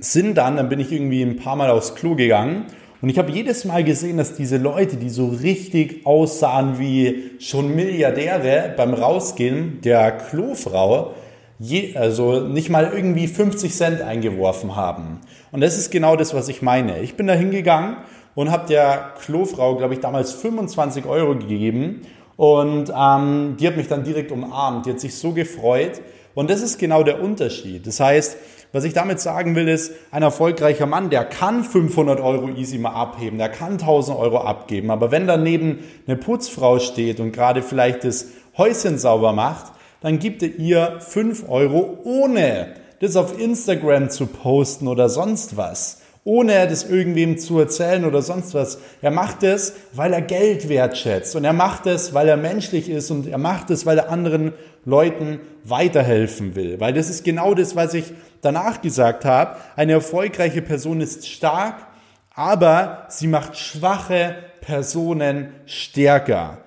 sind 0.00 0.36
dann, 0.36 0.56
dann 0.56 0.68
bin 0.68 0.80
ich 0.80 0.92
irgendwie 0.92 1.22
ein 1.22 1.36
paar 1.36 1.56
Mal 1.56 1.70
aufs 1.70 1.94
Klo 1.94 2.14
gegangen 2.14 2.66
und 3.00 3.08
ich 3.08 3.18
habe 3.18 3.30
jedes 3.30 3.64
Mal 3.64 3.84
gesehen, 3.84 4.16
dass 4.16 4.34
diese 4.34 4.56
Leute, 4.56 4.96
die 4.96 5.08
so 5.08 5.28
richtig 5.28 6.04
aussahen 6.04 6.80
wie 6.80 7.30
schon 7.38 7.76
Milliardäre 7.76 8.74
beim 8.76 8.92
Rausgehen 8.92 9.80
der 9.82 10.10
Klofrau, 10.10 11.14
je, 11.60 11.96
also 11.96 12.40
nicht 12.40 12.70
mal 12.70 12.90
irgendwie 12.92 13.28
50 13.28 13.72
Cent 13.72 14.02
eingeworfen 14.02 14.74
haben. 14.74 15.20
Und 15.52 15.60
das 15.60 15.78
ist 15.78 15.92
genau 15.92 16.16
das, 16.16 16.34
was 16.34 16.48
ich 16.48 16.60
meine. 16.60 17.00
Ich 17.00 17.16
bin 17.16 17.28
da 17.28 17.34
hingegangen 17.34 17.98
und 18.34 18.50
habe 18.50 18.66
der 18.66 19.14
Klofrau, 19.20 19.76
glaube 19.76 19.94
ich, 19.94 20.00
damals 20.00 20.32
25 20.32 21.06
Euro 21.06 21.36
gegeben 21.36 22.02
und 22.36 22.92
ähm, 22.96 23.56
die 23.60 23.66
hat 23.66 23.76
mich 23.76 23.86
dann 23.86 24.02
direkt 24.02 24.32
umarmt. 24.32 24.86
Die 24.86 24.90
hat 24.90 25.00
sich 25.00 25.14
so 25.14 25.32
gefreut. 25.32 26.00
Und 26.34 26.50
das 26.50 26.62
ist 26.62 26.78
genau 26.78 27.02
der 27.02 27.20
Unterschied. 27.20 27.86
Das 27.86 28.00
heißt, 28.00 28.36
was 28.72 28.84
ich 28.84 28.92
damit 28.92 29.18
sagen 29.18 29.54
will, 29.54 29.66
ist, 29.66 29.92
ein 30.10 30.22
erfolgreicher 30.22 30.86
Mann, 30.86 31.10
der 31.10 31.24
kann 31.24 31.64
500 31.64 32.20
Euro 32.20 32.50
easy 32.50 32.78
mal 32.78 32.92
abheben, 32.92 33.38
der 33.38 33.48
kann 33.48 33.72
1000 33.72 34.18
Euro 34.18 34.38
abgeben. 34.38 34.90
Aber 34.90 35.10
wenn 35.10 35.26
daneben 35.26 35.80
eine 36.06 36.16
Putzfrau 36.16 36.78
steht 36.78 37.18
und 37.18 37.32
gerade 37.32 37.62
vielleicht 37.62 38.04
das 38.04 38.26
Häuschen 38.56 38.98
sauber 38.98 39.32
macht, 39.32 39.72
dann 40.00 40.18
gibt 40.18 40.42
er 40.42 40.54
ihr 40.56 41.00
5 41.00 41.48
Euro, 41.48 41.98
ohne 42.04 42.74
das 43.00 43.16
auf 43.16 43.40
Instagram 43.40 44.10
zu 44.10 44.26
posten 44.26 44.86
oder 44.86 45.08
sonst 45.08 45.56
was 45.56 46.02
ohne 46.28 46.68
das 46.68 46.84
irgendwem 46.84 47.38
zu 47.38 47.58
erzählen 47.58 48.04
oder 48.04 48.20
sonst 48.20 48.52
was. 48.52 48.78
Er 49.00 49.10
macht 49.10 49.42
es, 49.42 49.72
weil 49.94 50.12
er 50.12 50.20
Geld 50.20 50.68
wertschätzt 50.68 51.34
und 51.34 51.44
er 51.44 51.54
macht 51.54 51.86
es, 51.86 52.12
weil 52.12 52.28
er 52.28 52.36
menschlich 52.36 52.90
ist 52.90 53.10
und 53.10 53.26
er 53.26 53.38
macht 53.38 53.70
es, 53.70 53.86
weil 53.86 53.96
er 53.96 54.10
anderen 54.10 54.52
Leuten 54.84 55.40
weiterhelfen 55.64 56.54
will. 56.54 56.80
Weil 56.80 56.92
das 56.92 57.08
ist 57.08 57.24
genau 57.24 57.54
das, 57.54 57.76
was 57.76 57.94
ich 57.94 58.12
danach 58.42 58.82
gesagt 58.82 59.24
habe. 59.24 59.56
Eine 59.74 59.92
erfolgreiche 59.92 60.60
Person 60.60 61.00
ist 61.00 61.26
stark, 61.26 61.86
aber 62.34 63.06
sie 63.08 63.26
macht 63.26 63.56
schwache 63.56 64.34
Personen 64.60 65.54
stärker. 65.64 66.58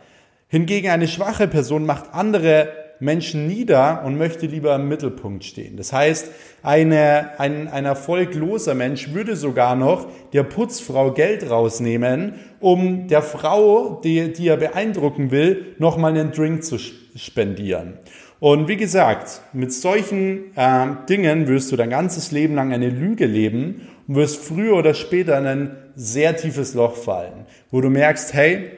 Hingegen 0.47 0.89
eine 0.89 1.07
schwache 1.07 1.47
Person 1.47 1.85
macht 1.85 2.05
andere 2.13 2.80
Menschen 3.01 3.47
nieder 3.47 4.03
und 4.05 4.17
möchte 4.17 4.45
lieber 4.45 4.75
im 4.75 4.87
Mittelpunkt 4.87 5.43
stehen. 5.43 5.75
Das 5.75 5.91
heißt, 5.91 6.29
eine, 6.61 7.39
ein, 7.39 7.67
ein 7.67 7.85
erfolgloser 7.85 8.75
Mensch 8.75 9.11
würde 9.11 9.35
sogar 9.35 9.75
noch 9.75 10.07
der 10.33 10.43
Putzfrau 10.43 11.11
Geld 11.11 11.49
rausnehmen, 11.49 12.35
um 12.59 13.07
der 13.07 13.23
Frau, 13.23 13.99
die, 14.03 14.31
die 14.31 14.47
er 14.47 14.57
beeindrucken 14.57 15.31
will, 15.31 15.75
nochmal 15.79 16.11
einen 16.11 16.31
Drink 16.31 16.63
zu 16.63 16.77
spendieren. 16.77 17.97
Und 18.39 18.67
wie 18.67 18.77
gesagt, 18.77 19.41
mit 19.51 19.73
solchen 19.73 20.55
äh, 20.55 20.87
Dingen 21.09 21.47
wirst 21.47 21.71
du 21.71 21.75
dein 21.75 21.89
ganzes 21.89 22.31
Leben 22.31 22.55
lang 22.55 22.71
eine 22.71 22.89
Lüge 22.89 23.25
leben 23.25 23.87
und 24.07 24.15
wirst 24.15 24.43
früher 24.43 24.75
oder 24.75 24.93
später 24.93 25.37
in 25.39 25.45
ein 25.45 25.77
sehr 25.95 26.35
tiefes 26.35 26.75
Loch 26.75 26.95
fallen, 26.95 27.45
wo 27.71 27.81
du 27.81 27.89
merkst, 27.89 28.33
hey, 28.33 28.71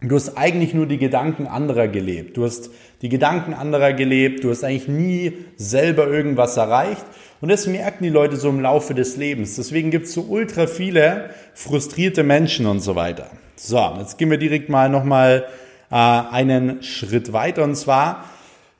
Du 0.00 0.14
hast 0.14 0.38
eigentlich 0.38 0.74
nur 0.74 0.86
die 0.86 0.98
Gedanken 0.98 1.48
anderer 1.48 1.88
gelebt. 1.88 2.36
Du 2.36 2.44
hast 2.44 2.70
die 3.02 3.08
Gedanken 3.08 3.52
anderer 3.52 3.92
gelebt. 3.92 4.44
Du 4.44 4.50
hast 4.50 4.62
eigentlich 4.62 4.86
nie 4.86 5.32
selber 5.56 6.06
irgendwas 6.06 6.56
erreicht. 6.56 7.04
Und 7.40 7.48
das 7.48 7.66
merken 7.66 8.04
die 8.04 8.08
Leute 8.08 8.36
so 8.36 8.48
im 8.48 8.60
Laufe 8.60 8.94
des 8.94 9.16
Lebens. 9.16 9.56
Deswegen 9.56 9.90
gibt 9.90 10.06
es 10.06 10.14
so 10.14 10.20
ultra 10.22 10.68
viele 10.68 11.30
frustrierte 11.52 12.22
Menschen 12.22 12.66
und 12.66 12.78
so 12.78 12.94
weiter. 12.94 13.26
So, 13.56 13.96
jetzt 13.98 14.18
gehen 14.18 14.30
wir 14.30 14.38
direkt 14.38 14.68
mal 14.68 14.88
nochmal 14.88 15.46
äh, 15.90 15.94
einen 15.96 16.80
Schritt 16.84 17.32
weiter. 17.32 17.64
Und 17.64 17.74
zwar, 17.74 18.24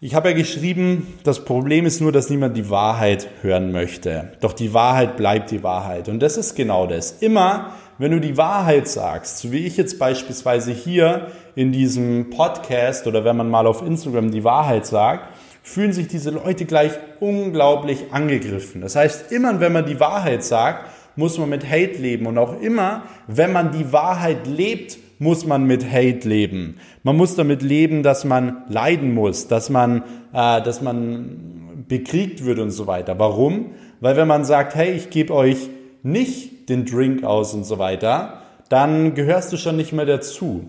ich 0.00 0.14
habe 0.14 0.28
ja 0.28 0.36
geschrieben, 0.36 1.14
das 1.24 1.44
Problem 1.44 1.84
ist 1.84 2.00
nur, 2.00 2.12
dass 2.12 2.30
niemand 2.30 2.56
die 2.56 2.70
Wahrheit 2.70 3.28
hören 3.42 3.72
möchte. 3.72 4.34
Doch 4.40 4.52
die 4.52 4.72
Wahrheit 4.72 5.16
bleibt 5.16 5.50
die 5.50 5.64
Wahrheit. 5.64 6.08
Und 6.08 6.20
das 6.20 6.36
ist 6.36 6.54
genau 6.54 6.86
das. 6.86 7.10
Immer, 7.20 7.74
wenn 7.98 8.12
du 8.12 8.20
die 8.20 8.36
Wahrheit 8.36 8.88
sagst, 8.88 9.38
so 9.38 9.52
wie 9.52 9.66
ich 9.66 9.76
jetzt 9.76 9.98
beispielsweise 9.98 10.72
hier 10.72 11.28
in 11.54 11.72
diesem 11.72 12.30
Podcast 12.30 13.06
oder 13.06 13.24
wenn 13.24 13.36
man 13.36 13.50
mal 13.50 13.66
auf 13.66 13.82
Instagram 13.82 14.30
die 14.30 14.44
Wahrheit 14.44 14.86
sagt, 14.86 15.34
fühlen 15.62 15.92
sich 15.92 16.08
diese 16.08 16.30
Leute 16.30 16.64
gleich 16.64 16.92
unglaublich 17.20 18.12
angegriffen. 18.12 18.80
Das 18.80 18.96
heißt, 18.96 19.32
immer 19.32 19.60
wenn 19.60 19.72
man 19.72 19.84
die 19.84 20.00
Wahrheit 20.00 20.44
sagt, 20.44 20.88
muss 21.16 21.36
man 21.36 21.48
mit 21.48 21.68
Hate 21.68 22.00
leben. 22.00 22.26
Und 22.26 22.38
auch 22.38 22.60
immer, 22.60 23.02
wenn 23.26 23.52
man 23.52 23.72
die 23.72 23.92
Wahrheit 23.92 24.46
lebt, 24.46 24.98
muss 25.18 25.44
man 25.44 25.64
mit 25.64 25.84
Hate 25.84 26.28
leben. 26.28 26.76
Man 27.02 27.16
muss 27.16 27.34
damit 27.34 27.62
leben, 27.62 28.04
dass 28.04 28.24
man 28.24 28.62
leiden 28.68 29.12
muss, 29.12 29.48
dass 29.48 29.68
man, 29.68 30.04
äh, 30.32 30.62
dass 30.62 30.80
man 30.80 31.84
bekriegt 31.88 32.44
wird 32.44 32.60
und 32.60 32.70
so 32.70 32.86
weiter. 32.86 33.18
Warum? 33.18 33.72
Weil 34.00 34.16
wenn 34.16 34.28
man 34.28 34.44
sagt, 34.44 34.76
hey, 34.76 34.92
ich 34.92 35.10
gebe 35.10 35.34
euch 35.34 35.68
nicht 36.12 36.68
den 36.68 36.84
Drink 36.84 37.24
aus 37.24 37.54
und 37.54 37.64
so 37.64 37.78
weiter, 37.78 38.42
dann 38.68 39.14
gehörst 39.14 39.52
du 39.52 39.56
schon 39.56 39.76
nicht 39.76 39.92
mehr 39.92 40.06
dazu. 40.06 40.68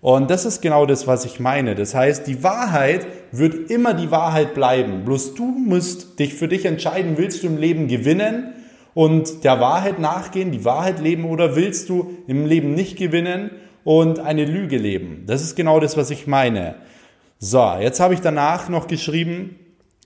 Und 0.00 0.30
das 0.30 0.46
ist 0.46 0.62
genau 0.62 0.86
das, 0.86 1.06
was 1.06 1.24
ich 1.24 1.40
meine. 1.40 1.74
Das 1.74 1.94
heißt, 1.94 2.26
die 2.26 2.42
Wahrheit 2.42 3.06
wird 3.32 3.70
immer 3.70 3.92
die 3.92 4.10
Wahrheit 4.10 4.54
bleiben. 4.54 5.04
Bloß 5.04 5.34
du 5.34 5.44
musst 5.44 6.18
dich 6.18 6.34
für 6.34 6.48
dich 6.48 6.64
entscheiden, 6.64 7.18
willst 7.18 7.42
du 7.42 7.48
im 7.48 7.58
Leben 7.58 7.86
gewinnen 7.86 8.54
und 8.94 9.44
der 9.44 9.60
Wahrheit 9.60 9.98
nachgehen, 9.98 10.52
die 10.52 10.64
Wahrheit 10.64 11.00
leben 11.00 11.26
oder 11.26 11.54
willst 11.54 11.88
du 11.90 12.16
im 12.26 12.46
Leben 12.46 12.74
nicht 12.74 12.96
gewinnen 12.96 13.50
und 13.84 14.20
eine 14.20 14.46
Lüge 14.46 14.78
leben? 14.78 15.24
Das 15.26 15.42
ist 15.42 15.54
genau 15.54 15.80
das, 15.80 15.96
was 15.96 16.10
ich 16.10 16.26
meine. 16.26 16.76
So, 17.38 17.74
jetzt 17.80 18.00
habe 18.00 18.14
ich 18.14 18.20
danach 18.20 18.68
noch 18.68 18.86
geschrieben, 18.86 19.56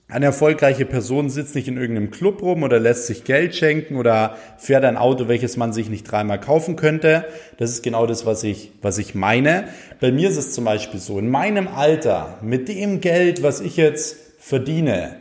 eine 0.07 0.25
erfolgreiche 0.25 0.85
Person 0.85 1.31
sitzt 1.31 1.55
nicht 1.55 1.67
in 1.67 1.77
irgendeinem 1.77 2.11
Club 2.11 2.43
rum 2.43 2.61
oder 2.61 2.79
lässt 2.79 3.07
sich 3.07 3.23
Geld 3.23 3.55
schenken 3.55 3.95
oder 3.95 4.37
fährt 4.57 4.85
ein 4.85 4.97
Auto, 4.97 5.27
welches 5.27 5.57
man 5.57 5.73
sich 5.73 5.89
nicht 5.89 6.03
dreimal 6.03 6.39
kaufen 6.39 6.75
könnte. 6.75 7.25
Das 7.57 7.71
ist 7.71 7.81
genau 7.81 8.05
das, 8.05 8.23
was 8.23 8.43
ich, 8.43 8.71
was 8.83 8.99
ich 8.99 9.15
meine. 9.15 9.67
Bei 9.99 10.11
mir 10.11 10.29
ist 10.29 10.37
es 10.37 10.53
zum 10.53 10.65
Beispiel 10.65 10.99
so, 10.99 11.17
in 11.17 11.29
meinem 11.29 11.67
Alter, 11.67 12.37
mit 12.43 12.69
dem 12.69 13.01
Geld, 13.01 13.41
was 13.41 13.61
ich 13.61 13.77
jetzt 13.77 14.17
verdiene, 14.37 15.15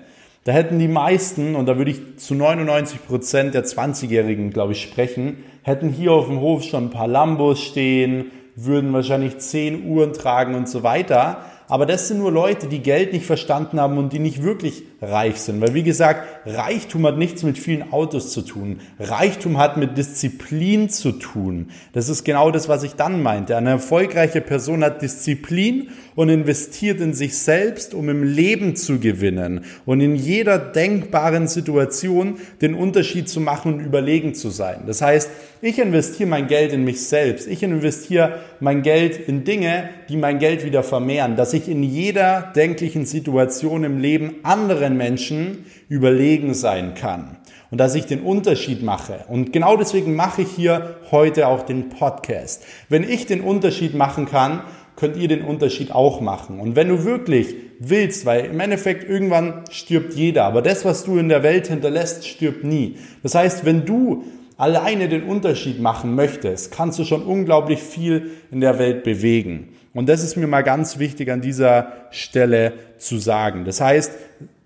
da 0.45 0.53
hätten 0.53 0.79
die 0.79 0.89
meisten, 0.89 1.57
und 1.57 1.65
da 1.65 1.79
würde 1.79 1.91
ich 1.91 2.19
zu 2.19 2.35
99 2.35 3.07
Prozent 3.07 3.55
der 3.55 3.65
20-Jährigen, 3.65 4.51
glaube 4.51 4.73
ich, 4.73 4.83
sprechen, 4.83 5.43
hätten 5.63 5.89
hier 5.89 6.13
auf 6.13 6.27
dem 6.27 6.41
Hof 6.41 6.63
schon 6.63 6.85
ein 6.85 6.91
paar 6.91 7.09
Lambos 7.09 7.63
stehen, 7.63 8.31
würden 8.55 8.93
wahrscheinlich 8.93 9.39
zehn 9.39 9.87
Uhren 9.87 10.13
tragen 10.13 10.55
und 10.55 10.69
so 10.69 10.83
weiter. 10.83 11.39
Aber 11.75 11.87
das 11.87 12.07
sind 12.07 12.19
nur 12.19 12.31
Leute, 12.31 12.69
die 12.69 12.79
Geld 12.79 13.13
nicht 13.13 13.27
verstanden 13.27 13.81
haben 13.81 13.99
und 13.99 14.13
die 14.13 14.21
nicht 14.21 14.45
wirklich 14.45 14.85
reich 15.03 15.41
sind. 15.41 15.61
Weil 15.61 15.75
wie 15.75 15.83
gesagt, 15.83 16.47
Reichtum 16.47 17.05
hat 17.05 17.19
nichts 17.19 17.43
mit 17.43 17.59
vielen 17.59 17.93
Autos 17.93 18.31
zu 18.31 18.43
tun. 18.43 18.79
Reichtum 19.01 19.59
hat 19.59 19.77
mit 19.77 19.99
Disziplin 19.99 20.89
zu 20.89 21.11
tun. 21.11 21.71
Das 21.93 22.09
ist 22.09 22.23
genau 22.23 22.53
das, 22.53 22.69
was 22.69 22.85
ich 22.85 22.93
dann 22.95 23.25
meinte. 23.25 23.57
Eine 23.57 23.71
erfolgreiche 23.71 24.41
Person 24.41 24.85
hat 24.85 25.03
Disziplin 25.03 25.89
und 26.15 26.29
investiert 26.29 27.01
in 27.01 27.13
sich 27.13 27.37
selbst, 27.39 27.93
um 27.93 28.09
im 28.09 28.23
Leben 28.23 28.77
zu 28.77 29.01
gewinnen 29.01 29.65
und 29.85 30.01
in 30.01 30.15
jeder 30.15 30.61
denkbaren 30.61 31.49
Situation 31.49 32.37
den 32.61 32.75
Unterschied 32.75 33.29
zu 33.29 33.41
machen 33.41 33.75
und 33.75 33.81
überlegen 33.81 34.35
zu 34.35 34.51
sein. 34.51 34.83
Das 34.87 35.03
heißt, 35.03 35.29
ich 35.61 35.79
investiere 35.79 36.29
mein 36.29 36.47
Geld 36.47 36.73
in 36.73 36.85
mich 36.85 37.05
selbst. 37.07 37.49
Ich 37.49 37.63
investiere 37.63 38.39
mein 38.61 38.83
Geld 38.83 39.29
in 39.29 39.45
Dinge, 39.45 39.89
die 40.09 40.17
mein 40.17 40.39
Geld 40.39 40.65
wieder 40.65 40.83
vermehren, 40.83 41.37
dass 41.37 41.53
ich 41.53 41.69
in 41.69 41.83
jeder 41.83 42.53
denklichen 42.55 43.07
Situation 43.07 43.85
im 43.85 43.99
Leben 43.99 44.37
anderen 44.43 44.97
Menschen 44.97 45.67
überlegen 45.89 46.55
sein 46.55 46.95
kann. 46.95 47.39
und 47.75 47.79
dass 47.79 47.97
ich 47.97 48.07
den 48.07 48.21
Unterschied 48.21 48.85
mache. 48.85 49.25
Und 49.27 49.53
genau 49.53 49.77
deswegen 49.77 50.15
mache 50.15 50.43
ich 50.43 50.49
hier 50.49 50.95
heute 51.11 51.49
auch 51.49 51.63
den 51.63 51.89
Podcast. 51.89 52.63
Wenn 52.89 53.03
ich 53.03 53.27
den 53.27 53.41
Unterschied 53.41 53.97
machen 53.97 54.27
kann, 54.27 54.61
könnt 54.95 55.17
ihr 55.17 55.27
den 55.27 55.43
Unterschied 55.43 55.91
auch 55.91 56.21
machen. 56.21 56.61
Und 56.61 56.77
wenn 56.77 56.89
du 56.89 57.05
wirklich 57.05 57.57
willst, 57.81 58.27
weil 58.27 58.45
im 58.45 58.61
Endeffekt 58.61 59.09
irgendwann 59.09 59.65
stirbt 59.71 60.15
jeder, 60.15 60.45
aber 60.45 60.63
das, 60.63 60.85
was 60.85 61.03
du 61.03 61.19
in 61.19 61.29
der 61.29 61.43
Welt 61.43 61.67
hinterlässt, 61.67 62.29
stirbt 62.29 62.63
nie. 62.63 62.97
Das 63.25 63.35
heißt, 63.35 63.65
wenn 63.65 63.85
du 63.85 64.23
alleine 64.57 65.09
den 65.09 65.25
Unterschied 65.25 65.81
machen 65.81 66.15
möchtest, 66.15 66.71
kannst 66.71 67.01
du 67.01 67.05
schon 67.05 67.25
unglaublich 67.25 67.83
viel 67.83 68.31
in 68.53 68.61
der 68.61 68.79
Welt 68.79 69.03
bewegen. 69.03 69.71
Und 69.95 70.09
das 70.09 70.23
ist 70.23 70.37
mir 70.37 70.47
mal 70.47 70.63
ganz 70.63 70.99
wichtig 70.99 71.31
an 71.31 71.41
dieser 71.41 71.93
Stelle 72.11 72.73
zu 72.99 73.19
sagen. 73.19 73.65
Das 73.65 73.81
heißt, 73.81 74.13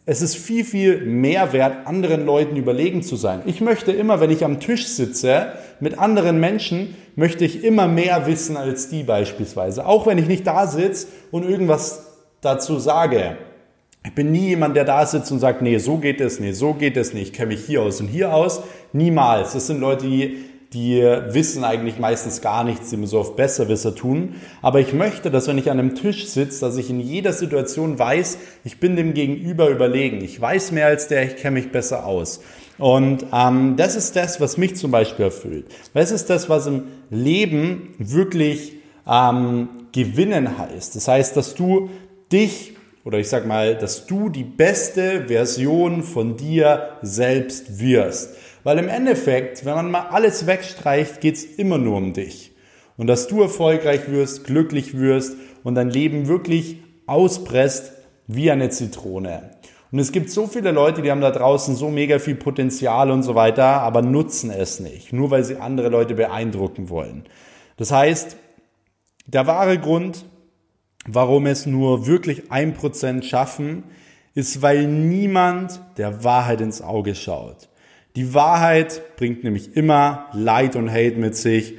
es 0.06 0.22
ist 0.22 0.36
viel, 0.36 0.64
viel 0.64 1.02
mehr 1.02 1.52
wert, 1.52 1.86
anderen 1.86 2.24
Leuten 2.24 2.56
überlegen 2.56 3.02
zu 3.02 3.16
sein. 3.16 3.42
Ich 3.44 3.60
möchte 3.60 3.92
immer, 3.92 4.20
wenn 4.20 4.30
ich 4.30 4.42
am 4.42 4.58
Tisch 4.58 4.86
sitze 4.86 5.52
mit 5.80 5.98
anderen 5.98 6.40
Menschen, 6.40 6.96
möchte 7.14 7.44
ich 7.44 7.62
immer 7.62 7.88
mehr 7.88 8.26
wissen 8.26 8.56
als 8.56 8.88
die 8.88 9.02
beispielsweise. 9.02 9.84
Auch 9.84 10.06
wenn 10.06 10.16
ich 10.16 10.26
nicht 10.26 10.46
da 10.46 10.66
sitze 10.66 11.08
und 11.30 11.46
irgendwas 11.46 12.06
dazu 12.40 12.78
sage. 12.78 13.36
Ich 14.02 14.14
bin 14.14 14.32
nie 14.32 14.48
jemand, 14.48 14.76
der 14.76 14.84
da 14.84 15.04
sitzt 15.04 15.30
und 15.30 15.40
sagt, 15.40 15.60
nee, 15.60 15.76
so 15.76 15.98
geht 15.98 16.22
es, 16.22 16.40
nee, 16.40 16.52
so 16.52 16.72
geht 16.72 16.96
es 16.96 17.12
nicht, 17.12 17.28
ich 17.28 17.32
kenne 17.34 17.48
mich 17.48 17.66
hier 17.66 17.82
aus 17.82 18.00
und 18.00 18.06
hier 18.06 18.32
aus. 18.32 18.62
Niemals. 18.94 19.52
Das 19.52 19.66
sind 19.66 19.78
Leute, 19.78 20.06
die 20.06 20.38
die 20.72 21.00
wissen 21.00 21.64
eigentlich 21.64 21.98
meistens 21.98 22.42
gar 22.42 22.62
nichts, 22.62 22.90
die 22.90 22.98
mir 22.98 23.06
so 23.06 23.18
oft 23.18 23.36
Besserwisser 23.36 23.94
tun. 23.94 24.34
Aber 24.60 24.80
ich 24.80 24.92
möchte, 24.92 25.30
dass 25.30 25.48
wenn 25.48 25.56
ich 25.56 25.70
an 25.70 25.78
einem 25.78 25.94
Tisch 25.94 26.26
sitze, 26.26 26.60
dass 26.60 26.76
ich 26.76 26.90
in 26.90 27.00
jeder 27.00 27.32
Situation 27.32 27.98
weiß, 27.98 28.38
ich 28.64 28.78
bin 28.78 28.94
dem 28.94 29.14
Gegenüber 29.14 29.70
überlegen. 29.70 30.22
Ich 30.22 30.38
weiß 30.38 30.72
mehr 30.72 30.86
als 30.86 31.08
der, 31.08 31.24
ich 31.24 31.36
kenne 31.36 31.58
mich 31.58 31.72
besser 31.72 32.04
aus. 32.04 32.40
Und 32.76 33.26
ähm, 33.32 33.76
das 33.76 33.96
ist 33.96 34.14
das, 34.14 34.40
was 34.40 34.58
mich 34.58 34.76
zum 34.76 34.90
Beispiel 34.90 35.26
erfüllt. 35.26 35.66
Das 35.94 36.10
ist 36.10 36.28
das, 36.28 36.48
was 36.50 36.66
im 36.66 36.84
Leben 37.10 37.94
wirklich 37.98 38.74
ähm, 39.06 39.68
gewinnen 39.92 40.58
heißt. 40.58 40.94
Das 40.96 41.08
heißt, 41.08 41.36
dass 41.36 41.54
du 41.54 41.88
dich 42.30 42.74
oder 43.08 43.18
ich 43.18 43.30
sag 43.30 43.46
mal, 43.46 43.74
dass 43.74 44.06
du 44.06 44.28
die 44.28 44.44
beste 44.44 45.28
Version 45.28 46.02
von 46.02 46.36
dir 46.36 46.90
selbst 47.00 47.80
wirst. 47.80 48.34
Weil 48.64 48.78
im 48.78 48.88
Endeffekt, 48.88 49.64
wenn 49.64 49.74
man 49.74 49.90
mal 49.90 50.08
alles 50.10 50.46
wegstreicht, 50.46 51.20
geht's 51.20 51.44
immer 51.44 51.78
nur 51.78 51.96
um 51.96 52.12
dich. 52.12 52.52
Und 52.96 53.06
dass 53.06 53.28
du 53.28 53.42
erfolgreich 53.42 54.10
wirst, 54.10 54.44
glücklich 54.44 54.98
wirst 54.98 55.36
und 55.62 55.74
dein 55.74 55.90
Leben 55.90 56.26
wirklich 56.26 56.78
auspresst 57.06 57.92
wie 58.26 58.50
eine 58.50 58.70
Zitrone. 58.70 59.50
Und 59.90 60.00
es 60.00 60.12
gibt 60.12 60.30
so 60.30 60.46
viele 60.46 60.70
Leute, 60.70 61.00
die 61.00 61.10
haben 61.10 61.22
da 61.22 61.30
draußen 61.30 61.74
so 61.74 61.88
mega 61.88 62.18
viel 62.18 62.34
Potenzial 62.34 63.10
und 63.10 63.22
so 63.22 63.34
weiter, 63.34 63.64
aber 63.64 64.02
nutzen 64.02 64.50
es 64.50 64.80
nicht, 64.80 65.12
nur 65.12 65.30
weil 65.30 65.44
sie 65.44 65.56
andere 65.56 65.88
Leute 65.88 66.14
beeindrucken 66.14 66.90
wollen. 66.90 67.24
Das 67.78 67.90
heißt, 67.90 68.36
der 69.26 69.46
wahre 69.46 69.78
Grund, 69.78 70.26
warum 71.06 71.46
es 71.46 71.64
nur 71.64 72.06
wirklich 72.06 72.50
ein 72.50 72.74
Prozent 72.74 73.24
schaffen, 73.24 73.84
ist, 74.34 74.60
weil 74.60 74.86
niemand 74.86 75.80
der 75.96 76.22
Wahrheit 76.22 76.60
ins 76.60 76.82
Auge 76.82 77.14
schaut. 77.14 77.68
Die 78.16 78.34
Wahrheit 78.34 79.16
bringt 79.16 79.44
nämlich 79.44 79.76
immer 79.76 80.26
Leid 80.32 80.76
und 80.76 80.90
Hate 80.90 81.16
mit 81.16 81.36
sich. 81.36 81.74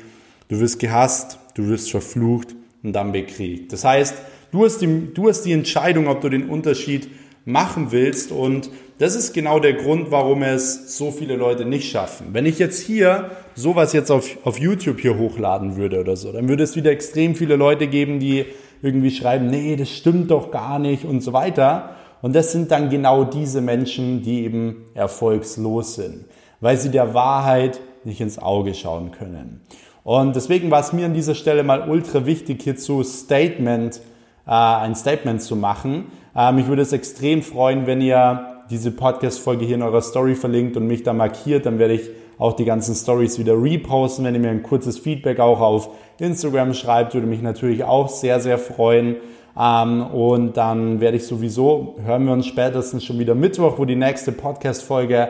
Du 0.48 0.60
wirst 0.60 0.80
gehasst, 0.80 1.40
du 1.56 1.68
wirst 1.68 1.92
verflucht 1.92 2.56
und 2.84 2.94
dann 2.94 3.12
bekriegt. 3.12 3.74
Das 3.74 3.84
heißt, 3.84 4.16
du 4.52 4.66
hast 4.66 4.80
die, 4.80 5.14
du 5.14 5.28
hast 5.28 5.42
die 5.44 5.52
Entscheidung, 5.52 6.08
ob 6.08 6.22
du 6.22 6.30
den 6.30 6.50
Unterschied 6.50 7.10
machen 7.46 7.92
willst 7.92 8.32
und 8.32 8.70
das 9.00 9.16
ist 9.16 9.34
genau 9.34 9.60
der 9.60 9.74
Grund, 9.74 10.12
warum 10.12 10.44
es 10.44 10.98
so 10.98 11.12
viele 11.12 11.38
Leute 11.38 11.64
nicht 11.64 11.90
schaffen. 11.90 12.28
Wenn 12.34 12.46
ich 12.46 12.60
jetzt 12.60 12.82
hier 12.82 13.32
sowas 13.56 13.94
jetzt 13.94 14.12
auf, 14.12 14.38
auf 14.46 14.60
YouTube 14.60 15.00
hier 15.00 15.18
hochladen 15.18 15.78
würde 15.78 16.02
oder 16.02 16.18
so, 16.18 16.34
dann 16.34 16.50
würde 16.50 16.64
es 16.64 16.76
wieder 16.76 16.92
extrem 16.92 17.34
viele 17.34 17.56
Leute 17.56 17.88
geben, 17.88 18.20
die 18.20 18.46
irgendwie 18.82 19.12
schreiben, 19.12 19.48
nee, 19.48 19.78
das 19.78 19.90
stimmt 19.90 20.32
doch 20.32 20.52
gar 20.52 20.80
nicht 20.80 21.06
und 21.06 21.22
so 21.22 21.32
weiter. 21.32 21.96
Und 22.22 22.36
das 22.36 22.52
sind 22.52 22.72
dann 22.72 22.90
genau 22.90 23.24
diese 23.24 23.62
Menschen, 23.62 24.22
die 24.22 24.44
eben 24.44 24.86
erfolgslos 24.94 25.96
sind, 25.96 26.26
weil 26.60 26.78
sie 26.78 26.90
der 26.90 27.14
Wahrheit 27.14 27.80
nicht 28.04 28.22
ins 28.22 28.40
Auge 28.40 28.74
schauen 28.74 29.12
können. 29.12 29.62
Und 30.04 30.36
deswegen 30.36 30.72
war 30.72 30.80
es 30.80 30.94
mir 30.94 31.06
an 31.06 31.14
dieser 31.14 31.36
Stelle 31.36 31.64
mal 31.64 31.90
ultra 31.90 32.26
wichtig, 32.26 32.64
hierzu 32.64 33.04
Statement, 33.04 34.02
äh, 34.48 34.52
ein 34.52 34.96
Statement 34.96 35.42
zu 35.42 35.56
machen. 35.56 36.06
Äh, 36.36 36.52
mich 36.52 36.68
würde 36.68 36.82
es 36.82 36.94
extrem 36.94 37.42
freuen, 37.42 37.86
wenn 37.86 38.02
ihr 38.02 38.64
diese 38.70 38.92
Podcast-Folge 38.92 39.66
hier 39.66 39.76
in 39.76 39.82
eurer 39.82 40.02
Story 40.02 40.36
verlinkt 40.36 40.78
und 40.78 40.88
mich 40.88 41.04
da 41.04 41.14
markiert. 41.14 41.66
Dann 41.66 41.80
werde 41.80 41.96
ich 41.96 42.10
auch 42.38 42.54
die 42.54 42.66
ganzen 42.66 42.96
Stories 42.96 43.38
wieder 43.40 43.62
reposten. 43.62 44.26
Wenn 44.26 44.36
ihr 44.36 44.40
mir 44.40 44.50
ein 44.50 44.64
kurzes 44.64 44.98
Feedback 44.98 45.40
auch 45.40 45.60
auf 45.60 45.90
Instagram 46.20 46.74
schreibt, 46.74 47.14
würde 47.14 47.28
mich 47.28 47.42
natürlich 47.42 47.84
auch 47.84 48.10
sehr, 48.10 48.40
sehr 48.40 48.58
freuen. 48.58 49.18
Ähm, 49.60 50.02
und 50.08 50.56
dann 50.56 51.02
werde 51.02 51.18
ich 51.18 51.28
sowieso, 51.28 51.96
hören 52.04 52.26
wir 52.26 52.34
uns 52.34 52.46
spätestens 52.46 53.04
schon 53.04 53.20
wieder 53.20 53.36
Mittwoch, 53.36 53.78
wo 53.78 53.86
die 53.86 53.98
nächste 53.98 54.32
Podcast-Folge 54.32 55.30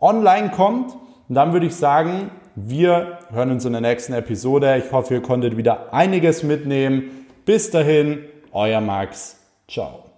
online 0.00 0.50
kommt. 0.50 0.92
Und 1.28 1.34
dann 1.34 1.52
würde 1.52 1.66
ich 1.66 1.76
sagen, 1.76 2.32
wir 2.56 3.18
hören 3.30 3.52
uns 3.52 3.64
in 3.64 3.72
der 3.72 3.80
nächsten 3.80 4.12
Episode. 4.12 4.76
Ich 4.84 4.90
hoffe, 4.90 5.14
ihr 5.14 5.22
konntet 5.22 5.56
wieder 5.56 5.94
einiges 5.94 6.42
mitnehmen. 6.42 7.26
Bis 7.44 7.70
dahin, 7.70 8.24
euer 8.52 8.80
Max. 8.80 9.38
Ciao. 9.68 10.09